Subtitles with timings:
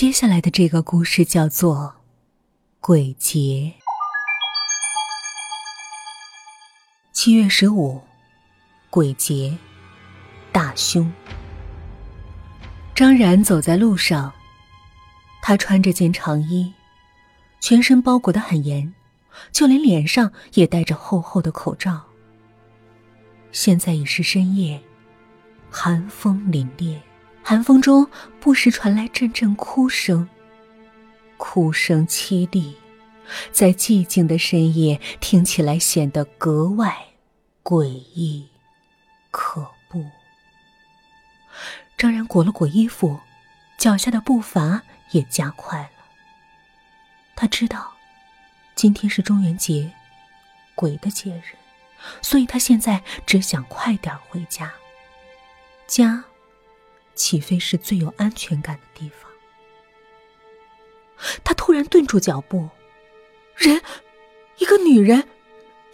[0.00, 1.76] 接下来的这个故事叫做
[2.80, 3.38] 《鬼节》。
[7.12, 8.00] 七月十五，
[8.88, 9.54] 鬼节，
[10.52, 11.12] 大凶。
[12.94, 14.32] 张然走在路上，
[15.42, 16.72] 他穿着件长衣，
[17.60, 18.94] 全身包裹的很严，
[19.52, 22.00] 就连脸上也戴着厚厚的口罩。
[23.52, 24.80] 现在已是深夜，
[25.70, 26.98] 寒风凛冽。
[27.50, 28.08] 寒风中
[28.38, 30.28] 不时传来阵阵哭声，
[31.36, 32.76] 哭声凄厉，
[33.50, 36.96] 在寂静的深夜听起来显得格外
[37.64, 38.48] 诡异、
[39.32, 40.06] 可怖。
[41.98, 43.18] 张然裹了裹衣服，
[43.76, 45.90] 脚下的步伐也加快了。
[47.34, 47.92] 他知道，
[48.76, 49.90] 今天是中元节，
[50.76, 51.56] 鬼的节日，
[52.22, 54.70] 所以他现在只想快点回家。
[55.88, 56.22] 家。
[57.14, 59.30] 岂非是最有安全感的地方？
[61.44, 62.68] 他突然顿住脚步，
[63.54, 63.82] 人，
[64.58, 65.28] 一个女人，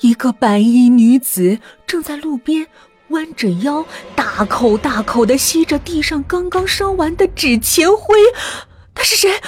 [0.00, 2.68] 一个白衣女子正在路边
[3.08, 8.16] 弯着腰，大口大口的吸着地上刚刚烧完的纸钱灰。
[8.94, 9.40] 她是谁？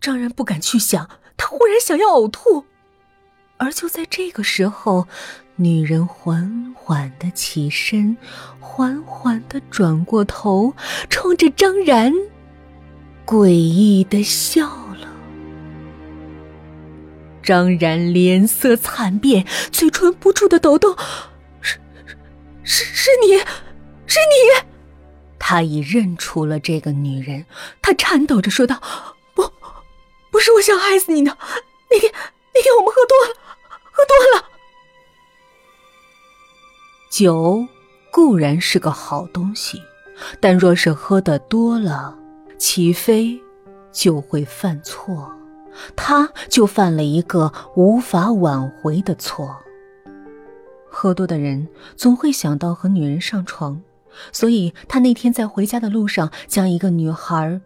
[0.00, 2.64] 张然不敢去想，他忽然想要呕吐。
[3.58, 5.06] 而就在这个时候。
[5.56, 8.16] 女人缓缓的起身，
[8.80, 10.74] 缓缓的转过头，
[11.10, 12.10] 冲着张然
[13.26, 14.66] 诡异的笑
[14.98, 15.06] 了。
[17.42, 20.96] 张然脸色惨变，嘴唇不住的抖动，
[21.60, 21.78] 是
[22.62, 23.36] 是是你，
[24.06, 24.66] 是你！
[25.38, 27.44] 他已认出了这个女人，
[27.82, 28.80] 他颤抖着说道
[29.36, 29.42] ：“不，
[30.30, 31.36] 不是我想害死你的，
[31.90, 32.10] 那天
[32.54, 33.34] 那天我们喝多了，
[33.92, 34.48] 喝多了。”
[37.12, 37.66] 酒
[38.20, 39.82] 固然是个好东西，
[40.40, 42.14] 但若是喝的多了，
[42.58, 43.40] 岂非
[43.90, 45.32] 就会犯错？
[45.96, 49.56] 他就犯了一个无法挽回的错。
[50.90, 53.80] 喝多的人总会想到和女人上床，
[54.32, 57.58] 所以他那天在回家的路上将一个女孩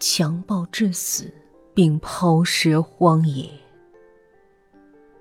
[0.00, 1.30] 强暴致死，
[1.74, 3.46] 并抛尸荒野。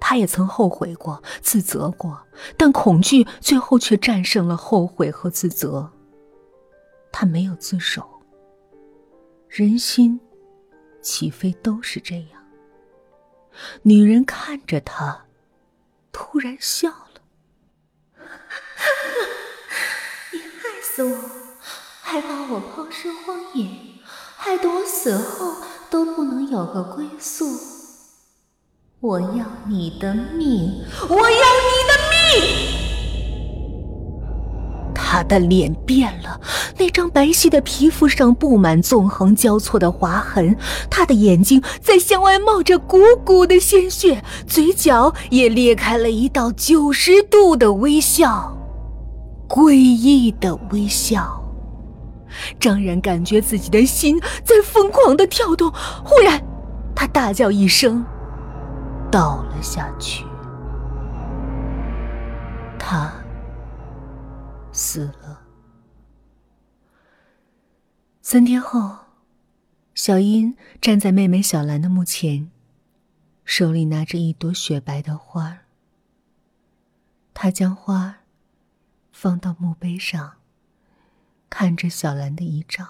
[0.09, 2.17] 他也曾后悔过、自责过，
[2.55, 5.91] 但恐惧最后却战胜了后悔和自责。
[7.11, 8.07] 他没有自首。
[9.49, 10.21] 人心，
[11.01, 12.41] 岂非都是这样？
[13.81, 15.25] 女人看着他，
[16.13, 17.21] 突然笑了：
[20.31, 21.17] “你害死我，
[22.01, 23.67] 还把我抛尸荒野，
[24.37, 25.57] 害得我死后
[25.89, 27.45] 都不能有个归宿。”
[28.99, 30.73] 我要你的命！
[31.07, 32.41] 我要你的命！
[34.95, 36.41] 他的脸变了，
[36.79, 40.57] 那张白皙的皮肤上布满纵横交错的划痕，
[40.89, 48.57] 他的眼睛在向外冒着鼓鼓的鲜血，嘴角也裂开了一道九十度的微笑，
[49.47, 51.39] 诡异的微笑。
[52.59, 55.71] 张然感觉自己的心在疯狂的跳动，
[56.03, 56.43] 忽然，
[56.95, 58.03] 他大叫一声。
[59.17, 60.23] 倒了下去，
[62.77, 63.11] 他
[64.71, 65.41] 死了。
[68.21, 68.95] 三天后，
[69.95, 72.51] 小英站在妹妹小兰的墓前，
[73.43, 75.65] 手里拿着一朵雪白的花儿。
[77.33, 78.15] 她将花儿
[79.11, 80.33] 放到墓碑上，
[81.49, 82.85] 看着小兰的遗照。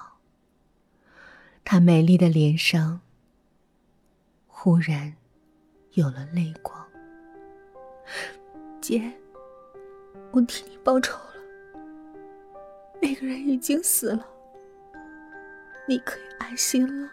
[1.63, 2.99] 她美丽的脸上
[4.45, 5.16] 忽然。
[5.97, 6.88] 有了泪光，
[8.80, 9.12] 姐，
[10.30, 11.34] 我替你报仇了。
[13.02, 14.24] 那个人已经死了，
[15.88, 17.09] 你可以安心了。